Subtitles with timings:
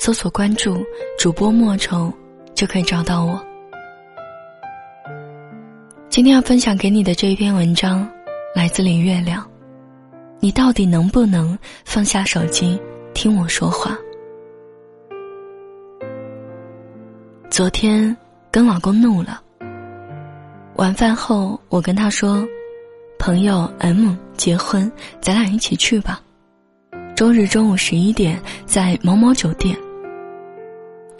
[0.00, 0.82] 搜索关注
[1.18, 2.10] 主播莫愁，
[2.54, 3.38] 就可以找到我。
[6.08, 8.10] 今天要分享给你的这一篇文章，
[8.54, 9.46] 来自李月亮。
[10.38, 12.80] 你到底能不能放下手机
[13.12, 13.94] 听我说话？
[17.50, 18.16] 昨天
[18.50, 19.38] 跟老公怒了。
[20.76, 22.42] 晚饭后，我跟他说
[23.20, 26.22] ：“朋友 M 结婚，咱俩一起去吧。
[27.14, 29.76] 周日中午十一点，在某某酒店。”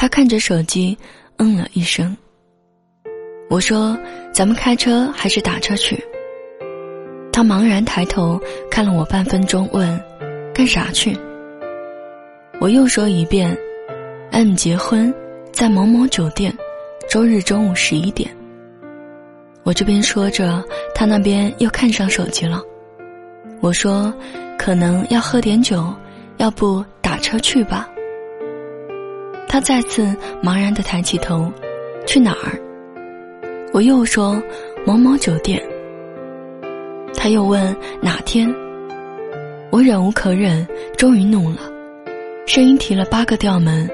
[0.00, 0.96] 他看着手机，
[1.38, 2.16] 嗯了一声。
[3.50, 3.98] 我说
[4.32, 6.00] ：“咱们开车还是打车去？”
[7.32, 10.00] 他茫然抬头看了我半分钟，问
[10.54, 11.18] ：“干啥去？”
[12.60, 13.58] 我又说一遍
[14.30, 15.12] 嗯结婚，
[15.52, 16.56] 在某某酒店，
[17.10, 18.30] 周日中午十一点。”
[19.64, 20.64] 我这边说着，
[20.94, 22.62] 他那边又看上手机了。
[23.60, 24.14] 我说
[24.56, 25.92] ：“可能要喝点酒，
[26.36, 27.88] 要不打车去吧？”
[29.58, 31.52] 他再次茫然的抬起头，
[32.06, 32.54] 去哪儿？
[33.72, 34.40] 我又说
[34.86, 35.60] 某某酒店。
[37.12, 38.48] 他又问哪天？
[39.72, 40.64] 我忍无可忍，
[40.96, 41.58] 终于怒了，
[42.46, 43.90] 声音提了八个调门。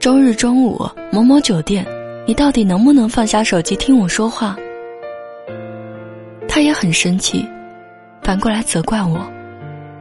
[0.00, 1.86] 周日中午某某酒店，
[2.26, 4.56] 你到底能不能放下手机听我说话？
[6.48, 7.48] 他也很生气，
[8.20, 9.16] 反过来责怪我，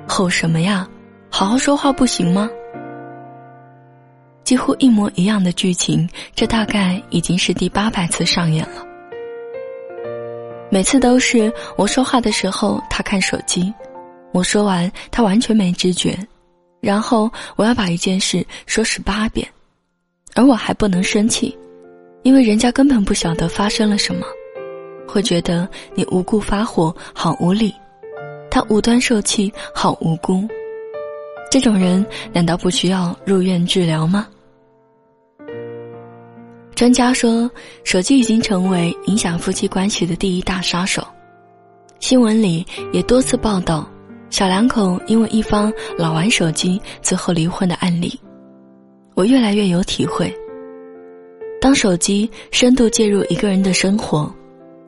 [0.08, 0.88] 吼什么呀？
[1.30, 2.50] 好好说话不行吗？
[4.52, 8.86] 几乎一模一样的剧情，这大概已经是第八百次上演了。
[10.70, 13.74] 每次都是我说话的时候，他看手机；
[14.34, 16.20] 我说完，他完全没知觉。
[16.82, 19.48] 然后我要把一件事说十八遍，
[20.36, 21.58] 而我还不能生气，
[22.24, 24.28] 因为人家根本不晓得发生了什么，
[25.08, 25.66] 会觉得
[25.96, 27.74] 你无故发火好无理，
[28.50, 30.46] 他无端受气好无辜。
[31.50, 34.28] 这种人难道不需要入院治疗吗？
[36.82, 37.48] 专家说，
[37.84, 41.08] 手机已经成为影响夫妻关系的第一大杀手。
[42.00, 43.88] 新闻里也多次报道，
[44.32, 48.20] 小两口因为一方老玩手机，最后离婚的案例。
[49.14, 50.36] 我越来越有体会。
[51.62, 54.34] 当手机深度介入一个人的生活，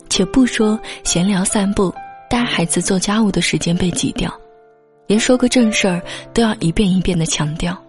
[0.09, 1.93] 且不说闲聊、散步、
[2.27, 4.33] 带孩子、做家务的时间被挤掉，
[5.05, 6.01] 连说个正事儿
[6.33, 7.79] 都要一遍一遍的强调。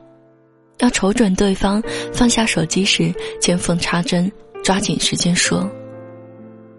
[0.79, 4.31] 要瞅准对方放下手机时，见缝插针，
[4.63, 5.69] 抓紧时间说。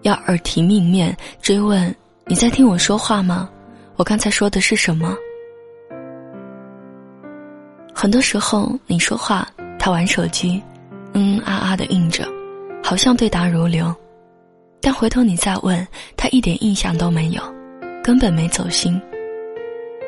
[0.02, 1.92] 要耳提命面追问
[2.26, 3.50] ：“你在听我说话吗？
[3.96, 5.16] 我刚才说的是什么？”
[7.94, 9.48] 很多时候你说话，
[9.78, 10.62] 他玩手机，
[11.14, 12.28] 嗯啊啊的应着，
[12.84, 13.92] 好像对答如流，
[14.80, 15.84] 但回头你再问
[16.16, 17.42] 他，一点印象都没有，
[18.04, 19.00] 根本没走心。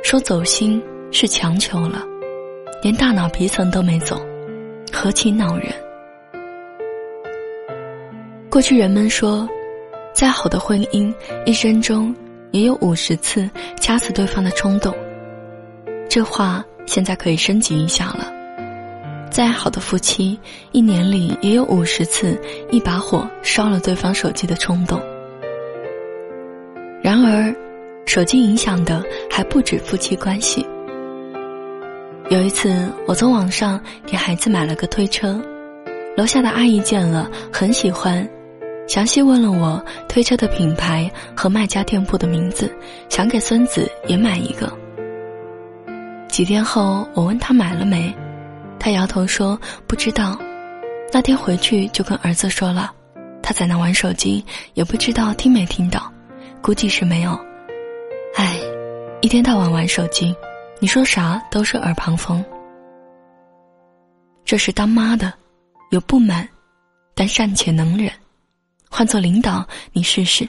[0.05, 2.05] 说走心是强求了。
[2.81, 4.21] 连大脑皮层都没走，
[4.93, 5.67] 何其恼人！
[8.49, 9.49] 过去人们说，
[10.13, 11.13] 再好的婚姻，
[11.45, 12.15] 一生中
[12.53, 13.51] 也有五十次
[13.81, 14.95] 掐死对方的冲动。
[16.09, 18.33] 这话现在可以升级一下了：
[19.29, 20.39] 再好的夫妻，
[20.71, 22.41] 一年里也有五十次
[22.71, 25.03] 一把火烧了对方手机的冲动。
[27.03, 27.53] 然而，
[28.07, 30.65] 手机影响的还不止夫妻关系。
[32.31, 35.41] 有一次，我从网上给孩子买了个推车，
[36.15, 38.29] 楼下的阿姨见了很喜欢，
[38.87, 42.71] 详细问了我推车的品牌和卖家店铺的名字，
[43.09, 44.71] 想给孙子也买一个。
[46.29, 48.15] 几天后，我问他买了没，
[48.79, 50.39] 他摇头说不知道。
[51.11, 52.93] 那天回去就跟儿子说了，
[53.43, 54.45] 他在那玩手机，
[54.75, 56.13] 也不知道听没听到，
[56.61, 57.31] 估计是没有。
[58.37, 58.55] 唉，
[59.23, 60.37] 一天到晚玩手机。
[60.81, 62.45] 你说啥都是耳旁风。
[64.45, 65.33] 这是当妈的，
[65.91, 66.49] 有不满，
[67.15, 68.11] 但善且能忍。
[68.89, 70.49] 换做领导，你试试。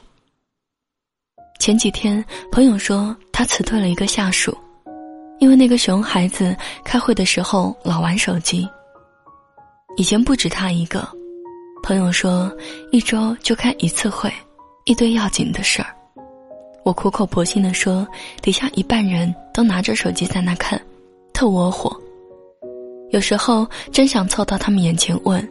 [1.60, 4.56] 前几天，朋友说他辞退了一个下属，
[5.40, 6.56] 因为那个熊孩子
[6.86, 8.70] 开会的时候老玩手机。
[9.98, 11.06] 以前不止他一个，
[11.84, 12.56] 朋友说
[12.92, 14.31] 一周就开一次会，
[14.86, 15.94] 一堆要紧的事儿。
[16.89, 18.07] 我苦口婆心地说，
[18.41, 20.81] 底下一半人都拿着手机在那看，
[21.31, 21.95] 特窝火。
[23.12, 25.47] 有时候真想凑到他们眼前问：“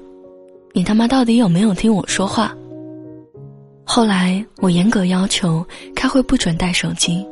[0.74, 2.52] 你他妈到底有没有听我说话？”
[3.86, 5.64] 后来我严格要求
[5.94, 7.24] 开会不准带手机，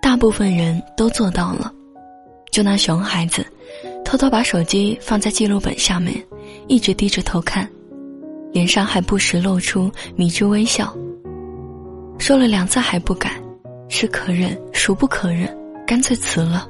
[0.00, 1.72] 大部分人都做到了，
[2.52, 3.44] 就那熊孩子，
[4.04, 6.14] 偷偷把手机放在记录本下面，
[6.68, 7.68] 一直低着头看，
[8.52, 10.96] 脸上还不时露出迷之微笑。
[12.18, 13.30] 说了两次还不改，
[13.88, 15.48] 是可忍孰不可忍，
[15.86, 16.68] 干脆辞了。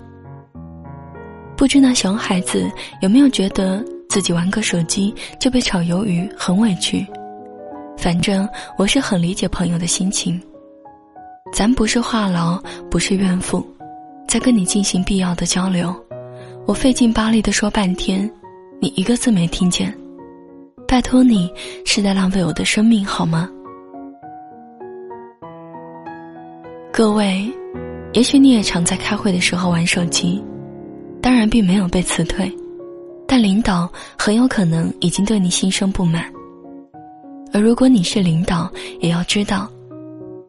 [1.56, 2.70] 不知那熊孩子
[3.00, 7.06] 有没有觉得自己玩个手机就被炒鱿鱼，很委屈？
[7.96, 8.46] 反正
[8.76, 10.40] 我是很理解朋友的心情。
[11.52, 12.60] 咱不是话痨，
[12.90, 13.66] 不是怨妇，
[14.28, 15.94] 在跟你进行必要的交流，
[16.66, 18.30] 我费劲巴力的说半天，
[18.80, 19.96] 你一个字没听见，
[20.86, 21.50] 拜托你
[21.86, 23.48] 是在浪费我的生命好吗？
[26.96, 27.46] 各位，
[28.14, 30.42] 也许你也常在开会的时候玩手机，
[31.20, 32.50] 当然并没有被辞退，
[33.28, 33.86] 但领导
[34.18, 36.24] 很有可能已经对你心生不满。
[37.52, 39.70] 而如果你是领导，也要知道，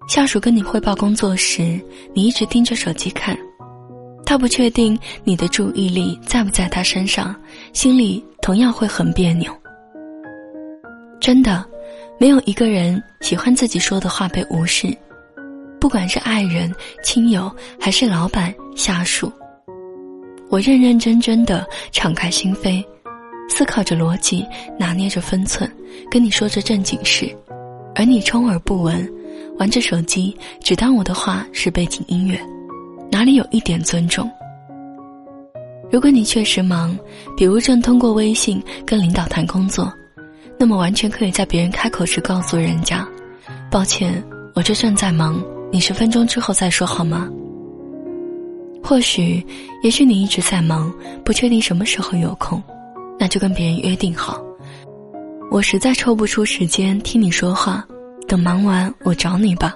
[0.07, 1.77] 下属跟你汇报工作时，
[2.13, 3.37] 你一直盯着手机看，
[4.25, 7.35] 他不确定你的注意力在不在他身上，
[7.73, 9.51] 心里同样会很别扭。
[11.19, 11.65] 真的，
[12.17, 14.97] 没有一个人喜欢自己说的话被无视。
[15.79, 19.31] 不管是爱人、亲友，还是老板、下属，
[20.49, 22.83] 我认认真真的敞开心扉，
[23.47, 24.45] 思考着逻辑，
[24.77, 25.71] 拿捏着分寸，
[26.09, 27.33] 跟你说着正经事，
[27.95, 29.07] 而你充耳不闻，
[29.59, 32.39] 玩着手机，只当我的话是背景音乐，
[33.11, 34.29] 哪里有一点尊重？
[35.91, 36.97] 如果你确实忙，
[37.37, 39.91] 比如正通过微信跟领导谈工作，
[40.57, 43.07] 那么完全可以在别人开口时告诉人家
[43.71, 44.21] ：“抱歉，
[44.53, 45.41] 我这正在忙。”
[45.71, 47.29] 你十分钟之后再说好吗？
[48.83, 49.45] 或许，
[49.83, 50.93] 也许你一直在忙，
[51.25, 52.61] 不确定什么时候有空，
[53.19, 54.41] 那就跟别人约定好。
[55.51, 57.85] 我实在抽不出时间听你说话，
[58.27, 59.75] 等忙完我找你吧，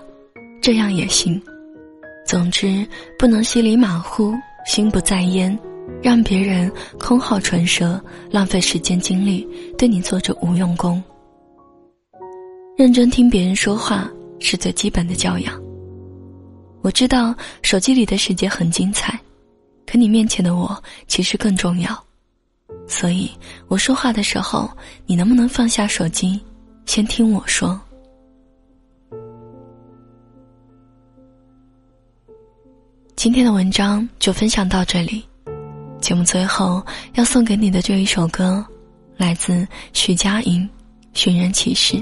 [0.61, 1.41] 这样也行。
[2.25, 2.87] 总之，
[3.19, 4.33] 不能稀里马虎，
[4.65, 5.57] 心不在焉，
[6.01, 9.45] 让别人空耗唇舌，浪费时间精力，
[9.77, 11.03] 对你做着无用功。
[12.77, 14.09] 认真听别人说话
[14.39, 15.53] 是最基本的教养。
[16.81, 19.19] 我知道手机里的世界很精彩，
[19.85, 22.03] 可你面前的我其实更重要。
[22.87, 23.29] 所以
[23.67, 24.69] 我说话的时候，
[25.05, 26.39] 你能不能放下手机，
[26.85, 27.79] 先听我说？
[33.15, 35.23] 今天的文章就分享到这里。
[35.99, 38.65] 节目最后要送给你的这一首歌，
[39.17, 40.63] 来自徐佳莹，
[41.13, 41.97] 《寻人启事》。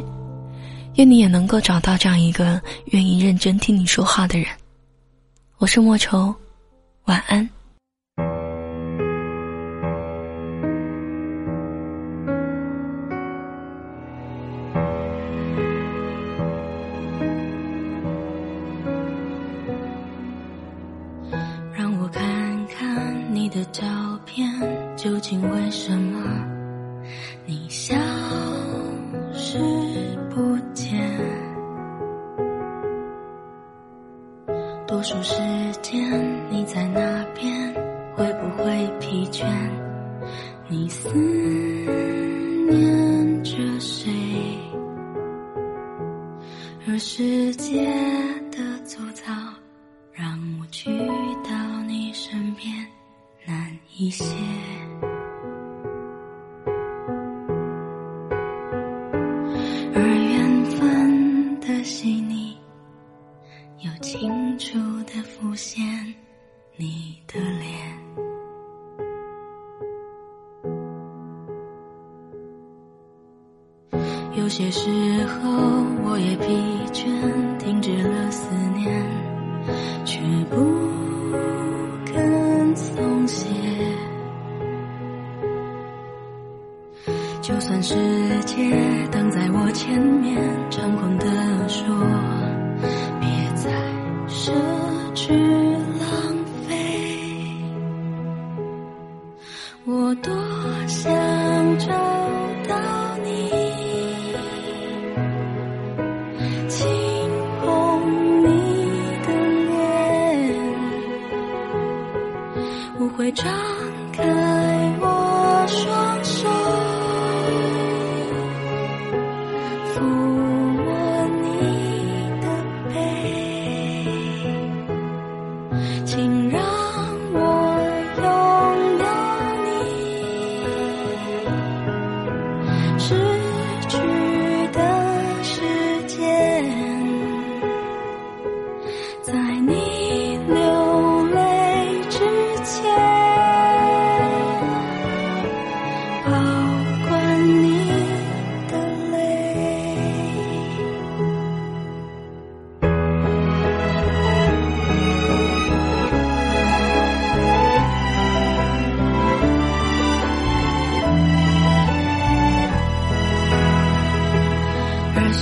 [0.96, 4.48] 愿你也能够找到这样一个愿意认真听你说话的人。
[5.60, 6.34] 我是莫愁，
[7.04, 7.50] 晚安。
[21.74, 23.84] 让我看看你的照
[24.26, 24.50] 片，
[24.96, 26.24] 究竟为什么
[27.46, 27.94] 你消
[29.34, 29.60] 失
[35.00, 35.34] 多数时
[35.82, 37.74] 间你在那边，
[38.18, 39.46] 会不会疲倦？
[40.68, 41.10] 你思
[42.70, 44.12] 念着谁？
[46.86, 47.88] 若世界
[48.52, 49.32] 的粗糙，
[50.12, 50.90] 让我去
[51.46, 52.70] 到你身边
[53.46, 54.26] 难一些。
[74.36, 74.90] 有些时
[75.26, 75.50] 候，
[76.04, 76.46] 我也疲
[76.94, 77.06] 倦，
[77.58, 79.06] 停止了思念，
[80.06, 80.20] 却
[80.50, 80.56] 不
[82.06, 83.48] 肯松懈。
[87.42, 87.96] 就算世
[88.46, 88.56] 界
[89.12, 90.38] 挡在我前面，
[90.70, 91.26] 猖狂地
[91.68, 91.86] 说，
[93.20, 93.72] 别再
[94.28, 94.52] 奢
[95.16, 95.34] 侈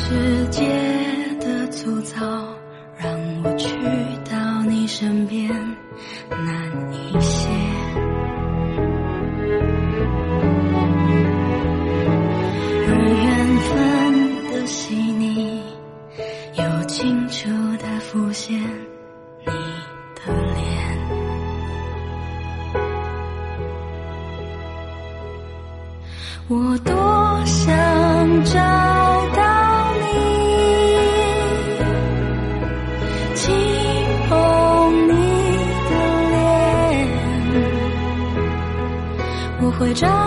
[0.09, 0.63] 世界
[1.37, 2.25] 的粗糙
[2.95, 3.11] 让
[3.43, 3.67] 我去
[4.31, 5.49] 到你身边
[6.29, 7.49] 难一些。
[12.87, 12.89] 而
[13.21, 15.61] 缘分的细腻
[16.53, 18.57] 又清楚地浮现
[19.45, 19.51] 你
[20.15, 20.57] 的脸。
[26.47, 27.75] 我多想
[28.45, 28.96] 找
[39.87, 40.26] 会找。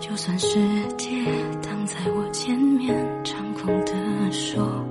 [0.00, 0.58] 就算世
[0.96, 1.24] 界
[1.62, 3.92] 挡在我前面，长空的
[4.30, 4.86] 手。